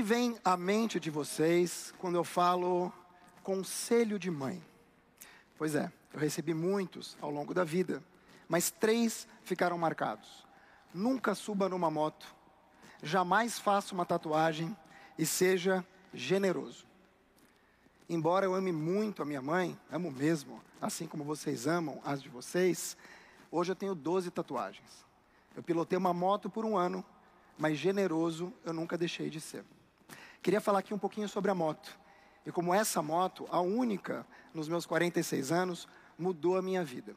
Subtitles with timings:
[0.00, 2.90] que vem à mente de vocês quando eu falo
[3.42, 4.64] conselho de mãe?
[5.58, 8.02] Pois é, eu recebi muitos ao longo da vida,
[8.48, 10.46] mas três ficaram marcados.
[10.94, 12.34] Nunca suba numa moto,
[13.02, 14.74] jamais faça uma tatuagem
[15.18, 16.86] e seja generoso.
[18.08, 22.30] Embora eu ame muito a minha mãe, amo mesmo, assim como vocês amam as de
[22.30, 22.96] vocês,
[23.50, 25.04] hoje eu tenho 12 tatuagens.
[25.54, 27.04] Eu pilotei uma moto por um ano,
[27.58, 29.62] mas generoso eu nunca deixei de ser.
[30.42, 31.98] Queria falar aqui um pouquinho sobre a moto.
[32.46, 35.86] E como essa moto, a única nos meus 46 anos,
[36.18, 37.14] mudou a minha vida.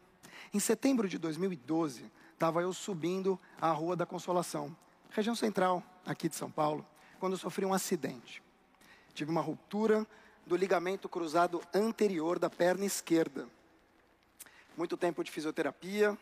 [0.53, 4.75] Em setembro de 2012, estava eu subindo a Rua da Consolação,
[5.09, 6.85] região central aqui de São Paulo,
[7.19, 8.43] quando sofri um acidente.
[9.13, 10.05] Tive uma ruptura
[10.45, 13.47] do ligamento cruzado anterior da perna esquerda.
[14.75, 16.17] Muito tempo de fisioterapia,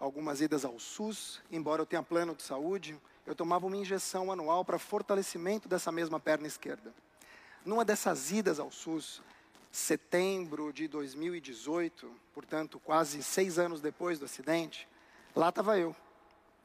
[0.00, 2.98] algumas idas ao SUS, embora eu tenha plano de saúde,
[3.28, 6.94] eu tomava uma injeção anual para fortalecimento dessa mesma perna esquerda.
[7.62, 9.20] Numa dessas idas ao SUS,
[9.70, 14.88] setembro de 2018, portanto, quase seis anos depois do acidente,
[15.36, 15.94] lá estava eu,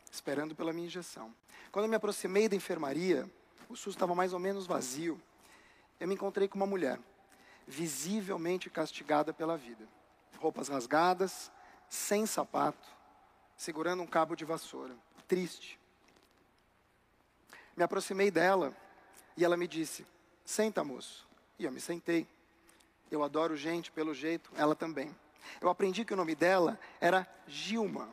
[0.09, 1.35] esperando pela minha injeção.
[1.69, 3.29] Quando eu me aproximei da enfermaria,
[3.67, 5.21] o SUS estava mais ou menos vazio.
[5.99, 6.97] Eu me encontrei com uma mulher,
[7.67, 9.85] visivelmente castigada pela vida.
[10.37, 11.51] Roupas rasgadas,
[11.89, 12.87] sem sapato,
[13.57, 14.95] segurando um cabo de vassoura,
[15.27, 15.82] triste.
[17.75, 18.75] Me aproximei dela
[19.35, 20.05] e ela me disse:
[20.45, 21.27] Senta, moço.
[21.57, 22.27] E eu me sentei.
[23.09, 25.13] Eu adoro gente pelo jeito, ela também.
[25.61, 28.09] Eu aprendi que o nome dela era Gilma.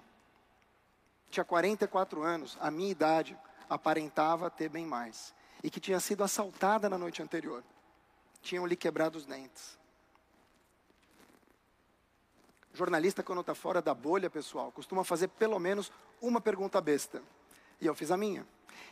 [1.31, 3.39] Tinha 44 anos, a minha idade,
[3.69, 5.33] aparentava ter bem mais.
[5.63, 7.63] E que tinha sido assaltada na noite anterior.
[8.43, 9.79] Tinham-lhe quebrado os dentes.
[12.73, 17.23] Jornalista, quando está fora da bolha, pessoal, costuma fazer pelo menos uma pergunta besta.
[17.81, 18.47] E eu fiz a minha.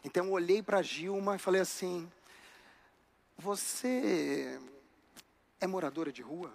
[0.04, 2.10] Então eu olhei para Gilma e falei assim:
[3.36, 4.60] Você
[5.60, 6.52] é moradora de rua?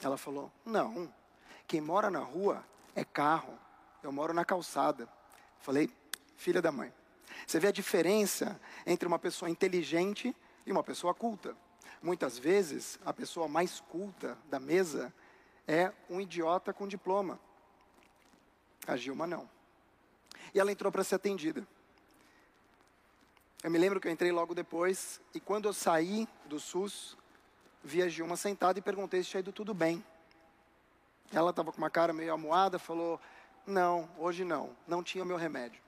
[0.00, 1.12] Ela falou: Não.
[1.66, 2.64] Quem mora na rua
[2.94, 3.58] é carro.
[4.02, 5.08] Eu moro na calçada.
[5.60, 5.90] Falei:
[6.36, 6.92] Filha da mãe.
[7.46, 10.34] Você vê a diferença entre uma pessoa inteligente
[10.64, 11.56] e uma pessoa culta.
[12.02, 15.12] Muitas vezes, a pessoa mais culta da mesa
[15.66, 17.40] é um idiota com diploma.
[18.86, 19.55] A Gilma não.
[20.56, 21.68] E ela entrou para ser atendida.
[23.62, 27.14] Eu me lembro que eu entrei logo depois, e quando eu saí do SUS,
[27.84, 30.02] vi a Gilma sentada e perguntei se tinha ido tudo bem.
[31.30, 33.20] Ela estava com uma cara meio amuada, falou:
[33.66, 35.82] Não, hoje não, não tinha meu remédio.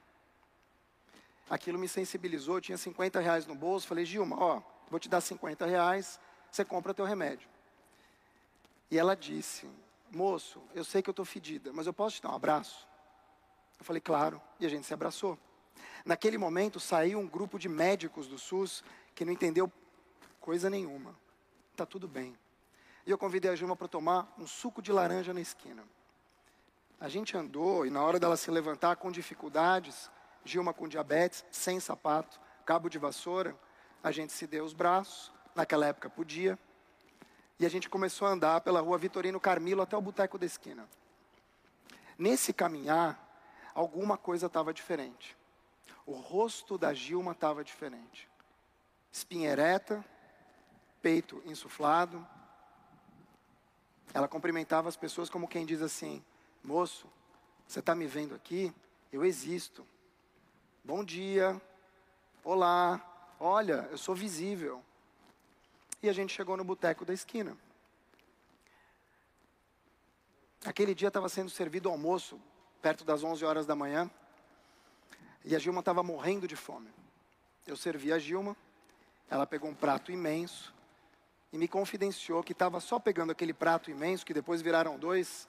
[1.49, 5.23] Aquilo me sensibilizou, eu tinha 50 reais no bolso, falei: Gilma, ó, vou te dar
[5.23, 7.49] 50 reais, você compra teu remédio.
[8.91, 9.67] E ela disse:
[10.11, 12.87] Moço, eu sei que eu estou fedida, mas eu posso te dar um abraço?
[13.79, 15.39] Eu falei: Claro, e a gente se abraçou.
[16.05, 18.83] Naquele momento saiu um grupo de médicos do SUS
[19.15, 19.71] que não entendeu
[20.41, 21.15] coisa nenhuma.
[21.73, 22.37] Está tudo bem.
[23.07, 25.85] E eu convidei a Gilma para tomar um suco de laranja na esquina.
[27.01, 30.11] A gente andou e na hora dela se levantar com dificuldades,
[30.45, 33.57] Gilma com diabetes, sem sapato, cabo de vassoura,
[34.03, 35.33] a gente se deu os braços.
[35.55, 36.59] Naquela época podia.
[37.59, 40.89] E a gente começou a andar pela rua Vitorino Carmilo até o boteco da esquina.
[42.17, 43.28] Nesse caminhar,
[43.78, 45.37] alguma coisa estava diferente.
[46.05, 48.28] O rosto da Gilma estava diferente.
[49.12, 50.05] Espinha ereta,
[51.00, 52.27] peito insuflado.
[54.12, 56.25] Ela cumprimentava as pessoas como quem diz assim:
[56.62, 57.06] Moço,
[57.69, 58.75] você está me vendo aqui?
[59.12, 59.87] Eu existo.
[60.83, 61.61] Bom dia.
[62.43, 63.00] Olá.
[63.38, 64.83] Olha, eu sou visível.
[66.03, 67.56] E a gente chegou no boteco da esquina.
[70.65, 72.41] Aquele dia estava sendo servido almoço,
[72.81, 74.11] perto das 11 horas da manhã.
[75.44, 76.91] E a Gilma estava morrendo de fome.
[77.66, 78.56] Eu servi a Gilma,
[79.31, 80.75] ela pegou um prato imenso
[81.53, 85.49] e me confidenciou que estava só pegando aquele prato imenso, que depois viraram dois,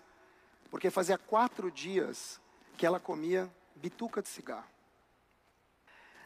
[0.69, 2.39] porque fazia quatro dias
[2.77, 4.67] que ela comia bituca de cigarro.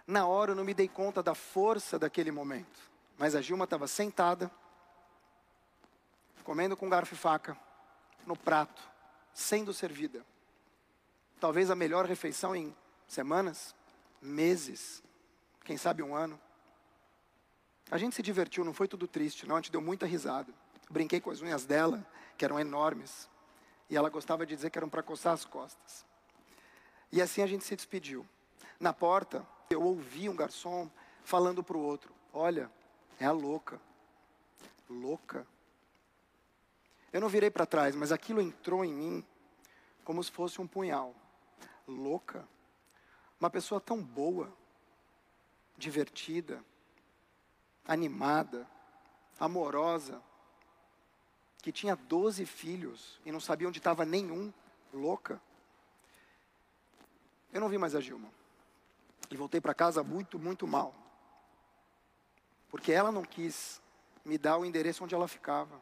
[0.06, 2.92] Na hora eu não me dei conta da força daquele momento.
[3.18, 4.52] Mas a Gilma estava sentada,
[6.44, 7.58] comendo com garfo e faca,
[8.26, 8.82] no prato,
[9.34, 10.26] sendo servida.
[11.44, 12.74] Talvez a melhor refeição em
[13.06, 13.76] semanas,
[14.22, 15.04] meses,
[15.66, 16.40] quem sabe um ano.
[17.92, 20.54] A gente se divertiu, não foi tudo triste, não, a gente deu muita risada.
[20.90, 22.08] Brinquei com as unhas dela,
[22.38, 23.30] que eram enormes,
[23.90, 26.06] e ela gostava de dizer que eram para coçar as costas.
[27.12, 28.26] E assim a gente se despediu.
[28.80, 30.90] Na porta, eu ouvi um garçom
[31.26, 32.72] falando para o outro: Olha,
[33.20, 33.82] é a louca.
[34.90, 35.46] Louca.
[37.12, 39.26] Eu não virei para trás, mas aquilo entrou em mim
[40.06, 41.14] como se fosse um punhal.
[41.88, 42.48] Louca.
[43.40, 44.52] Uma pessoa tão boa.
[45.76, 46.64] divertida,
[47.86, 48.66] animada,
[49.40, 50.22] amorosa,
[51.62, 54.54] que tinha 12 filhos e não sabia onde estava nenhum,
[54.94, 55.42] louca.
[57.52, 58.30] Eu não vi mais a Gilma.
[59.30, 60.94] E voltei para casa muito, muito mal.
[62.70, 63.82] Porque ela não quis
[64.26, 65.82] me dar o endereço onde ela ficava.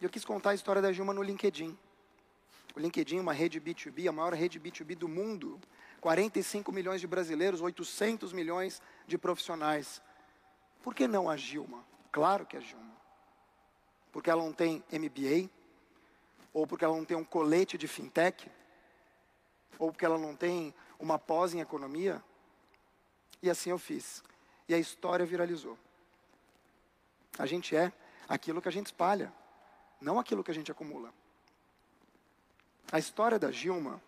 [0.00, 1.76] E eu quis contar a história da Gilma no LinkedIn.
[2.74, 5.60] O LinkedIn é uma rede B2B, a maior rede B2B do mundo.
[6.00, 10.02] 45 milhões de brasileiros, 800 milhões de profissionais.
[10.82, 11.84] Por que não a Gilma?
[12.10, 12.96] Claro que a Gilma.
[14.10, 15.50] Porque ela não tem MBA,
[16.52, 18.50] ou porque ela não tem um colete de fintech,
[19.78, 22.22] ou porque ela não tem uma pós em economia.
[23.42, 24.22] E assim eu fiz.
[24.68, 25.78] E a história viralizou.
[27.38, 27.92] A gente é
[28.28, 29.32] aquilo que a gente espalha
[30.02, 31.14] não aquilo que a gente acumula.
[32.92, 34.00] A história da Gilma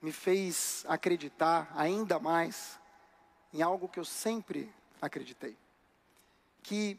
[0.00, 2.80] me fez acreditar ainda mais
[3.52, 5.56] em algo que eu sempre acreditei:
[6.62, 6.98] que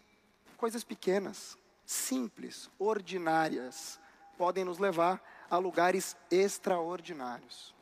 [0.56, 4.00] coisas pequenas, simples, ordinárias,
[4.38, 7.74] podem nos levar a lugares extraordinários.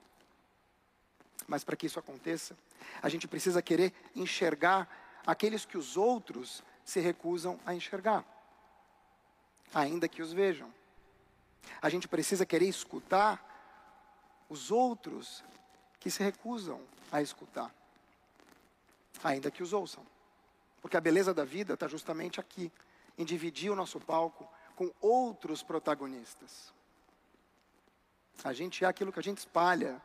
[1.48, 2.58] Mas para que isso aconteça,
[3.02, 4.90] a gente precisa querer enxergar
[5.28, 8.26] aqueles que os outros se recusam a enxergar
[9.74, 10.74] ainda que os vejam.
[11.82, 13.44] A gente precisa querer escutar
[14.50, 15.44] os outros
[16.00, 16.82] que se recusam
[17.12, 17.74] a escutar,
[19.24, 20.06] ainda que os ouçam.
[20.82, 22.72] Porque a beleza da vida está justamente aqui,
[23.18, 26.74] em dividir o nosso palco com outros protagonistas.
[28.44, 30.02] A gente é aquilo que a gente espalha,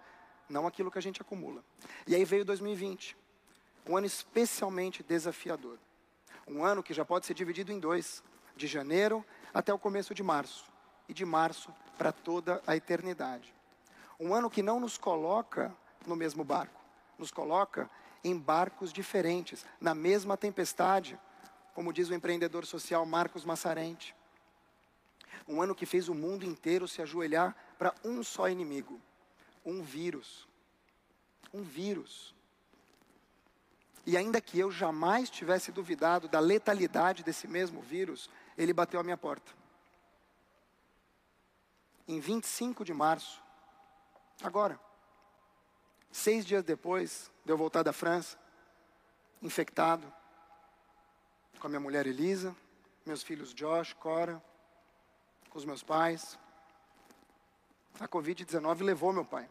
[0.48, 1.64] não aquilo que a gente acumula.
[2.06, 3.16] E aí veio 2020,
[3.86, 5.78] um ano especialmente desafiador.
[6.46, 8.22] Um ano que já pode ser dividido em dois,
[8.56, 10.64] de janeiro até o começo de março,
[11.10, 13.52] e de março para toda a eternidade.
[14.18, 15.74] Um ano que não nos coloca
[16.06, 16.80] no mesmo barco,
[17.18, 17.90] nos coloca
[18.22, 21.18] em barcos diferentes, na mesma tempestade,
[21.74, 24.14] como diz o empreendedor social Marcos Massarente.
[25.48, 29.00] Um ano que fez o mundo inteiro se ajoelhar para um só inimigo,
[29.66, 30.46] um vírus.
[31.52, 32.32] Um vírus.
[34.06, 39.02] E ainda que eu jamais tivesse duvidado da letalidade desse mesmo vírus, ele bateu a
[39.02, 39.59] minha porta.
[42.10, 43.40] Em 25 de março,
[44.42, 44.80] agora,
[46.10, 48.36] seis dias depois de eu voltar da França,
[49.40, 50.12] infectado,
[51.60, 52.52] com a minha mulher Elisa,
[53.06, 54.42] meus filhos Josh, Cora,
[55.50, 56.36] com os meus pais,
[58.00, 59.48] a Covid-19 levou meu pai.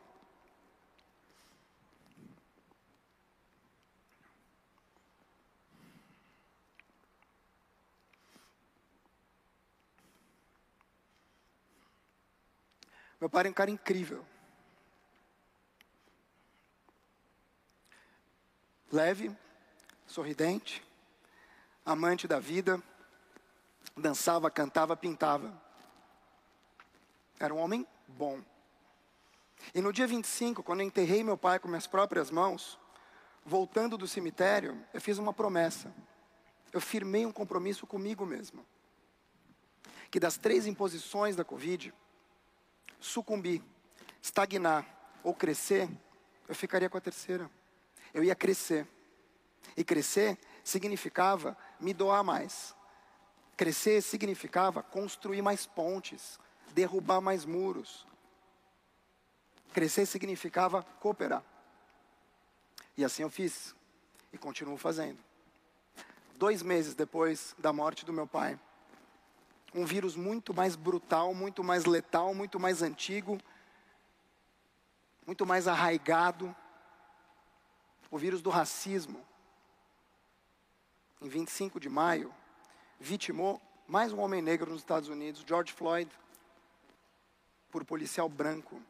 [13.20, 14.26] Meu pai era um cara incrível.
[18.92, 19.36] Leve,
[20.08, 20.84] sorridente,
[21.86, 22.82] amante da vida,
[23.96, 25.54] dançava, cantava, pintava.
[27.40, 28.42] Era um homem bom.
[29.74, 32.80] E no dia 25, quando eu enterrei meu pai com minhas próprias mãos,
[33.46, 35.94] voltando do cemitério, eu fiz uma promessa.
[36.72, 38.66] Eu firmei um compromisso comigo mesmo.
[40.10, 41.94] Que das três imposições da Covid,
[43.00, 43.62] sucumbir,
[44.22, 44.86] estagnar
[45.24, 45.90] ou crescer,
[46.48, 47.50] eu ficaria com a terceira.
[48.14, 48.88] Eu ia crescer.
[49.76, 52.76] E crescer significava me doar mais.
[53.56, 56.40] Crescer significava construir mais pontes,
[56.74, 58.08] derrubar mais muros.
[59.74, 61.44] Crescer significava cooperar.
[62.98, 63.76] E assim eu fiz.
[64.32, 65.20] E continuo fazendo.
[66.36, 68.58] Dois meses depois da morte do meu pai,
[69.74, 73.38] um vírus muito mais brutal, muito mais letal, muito mais antigo,
[75.26, 76.56] muito mais arraigado.
[78.10, 79.24] O vírus do racismo.
[81.22, 82.34] Em 25 de maio,
[83.00, 86.10] vitimou mais um homem negro nos Estados Unidos, George Floyd,
[87.70, 88.82] por policial branco.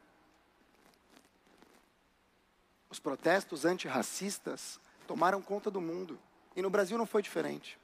[2.88, 6.18] Os protestos antirracistas tomaram conta do mundo.
[6.56, 7.78] E no Brasil não foi diferente.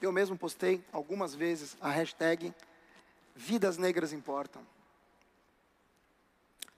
[0.00, 2.54] Eu mesmo postei algumas vezes a hashtag
[3.36, 4.66] Vidas Negras Importam.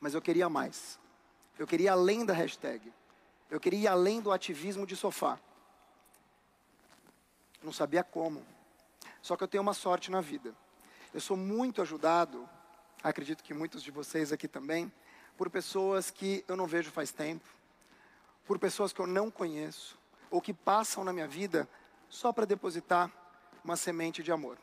[0.00, 0.98] Mas eu queria mais.
[1.56, 2.92] Eu queria além da hashtag.
[3.48, 5.38] Eu queria ir além do ativismo de sofá.
[7.62, 8.44] Não sabia como.
[9.20, 10.52] Só que eu tenho uma sorte na vida.
[11.14, 12.48] Eu sou muito ajudado,
[13.02, 14.90] acredito que muitos de vocês aqui também,
[15.36, 17.46] por pessoas que eu não vejo faz tempo,
[18.46, 19.96] por pessoas que eu não conheço,
[20.30, 21.68] ou que passam na minha vida
[22.12, 23.10] só para depositar
[23.64, 24.58] uma semente de amor.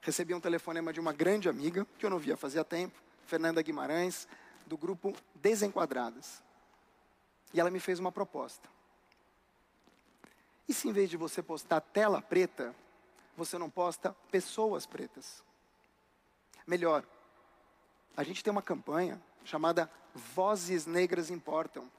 [0.00, 4.28] Recebi um telefonema de uma grande amiga, que eu não via fazia tempo, Fernanda Guimarães,
[4.64, 6.40] do grupo Desenquadradas.
[7.52, 8.68] E ela me fez uma proposta.
[10.68, 12.72] E se em vez de você postar tela preta,
[13.36, 15.42] você não posta pessoas pretas?
[16.64, 17.04] Melhor,
[18.16, 21.90] a gente tem uma campanha chamada Vozes Negras Importam.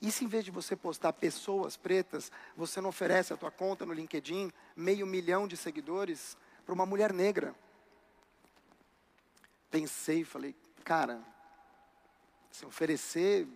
[0.00, 3.84] E se em vez de você postar pessoas pretas, você não oferece a tua conta
[3.84, 7.54] no LinkedIn, meio milhão de seguidores, para uma mulher negra?
[9.70, 11.20] Pensei, falei, cara,
[12.50, 13.46] se oferecer,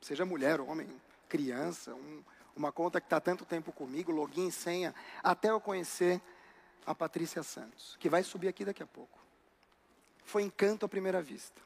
[0.00, 0.88] seja mulher, homem,
[1.28, 2.22] criança, um,
[2.54, 6.20] uma conta que está tanto tempo comigo, login, senha, até eu conhecer
[6.86, 9.18] a Patrícia Santos, que vai subir aqui daqui a pouco.
[10.24, 11.60] Foi encanto à primeira vista.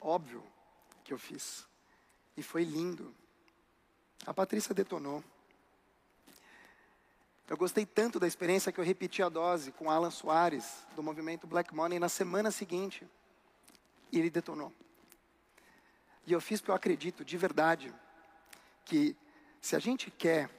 [0.00, 0.42] Óbvio
[1.08, 1.66] que eu fiz.
[2.36, 3.14] E foi lindo.
[4.26, 5.24] A Patrícia detonou.
[7.48, 11.46] Eu gostei tanto da experiência que eu repeti a dose com Alan Soares, do movimento
[11.46, 13.08] Black Money, na semana seguinte.
[14.12, 14.70] E ele detonou.
[16.26, 17.92] E eu fiz porque eu acredito de verdade
[18.84, 19.16] que
[19.62, 20.50] se a gente quer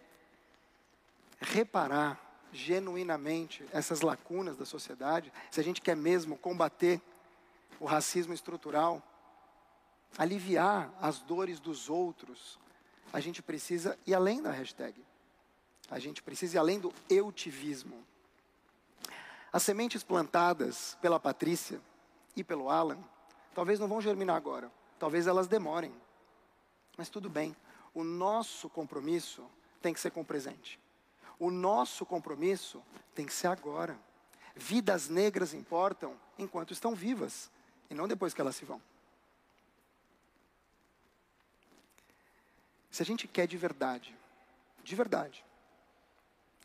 [1.39, 2.19] reparar
[2.51, 6.99] genuinamente essas lacunas da sociedade, se a gente quer mesmo combater
[7.79, 9.03] o racismo estrutural,
[10.17, 12.59] aliviar as dores dos outros,
[13.11, 14.95] a gente precisa ir além da hashtag.
[15.89, 18.03] A gente precisa ir além do eutivismo.
[19.51, 21.81] As sementes plantadas pela Patrícia
[22.35, 22.99] e pelo Alan,
[23.55, 25.91] talvez não vão germinar agora, talvez elas demorem.
[26.95, 27.55] Mas tudo bem,
[27.93, 29.43] o nosso compromisso
[29.81, 30.79] tem que ser com o presente.
[31.39, 32.83] O nosso compromisso
[33.15, 33.97] tem que ser agora.
[34.55, 37.49] Vidas negras importam enquanto estão vivas
[37.89, 38.81] e não depois que elas se vão.
[42.99, 44.13] Se a gente quer de verdade,
[44.83, 45.45] de verdade,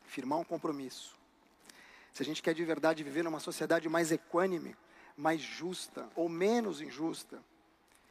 [0.04, 1.14] firmar um compromisso,
[2.12, 4.76] se a gente quer de verdade viver numa sociedade mais equânime,
[5.16, 7.40] mais justa ou menos injusta,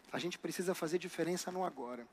[0.10, 2.08] a gente precisa fazer diferença no agora.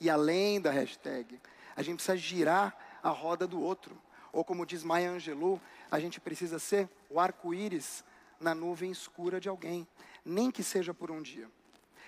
[0.00, 1.38] E além da hashtag,
[1.76, 3.94] a gente precisa girar a roda do outro.
[4.32, 8.02] Ou como diz Maya Angelou, a gente precisa ser o arco-íris
[8.40, 9.86] na nuvem escura de alguém,
[10.24, 11.46] nem que seja por um dia.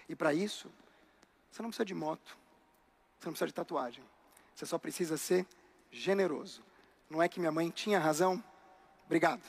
[0.08, 0.72] E para isso,
[1.50, 2.42] você não precisa de moto,
[3.24, 4.04] você não precisa de tatuagem.
[4.54, 5.46] Você só precisa ser
[5.90, 6.62] generoso.
[7.08, 8.42] Não é que minha mãe tinha razão?
[9.06, 9.42] Obrigado.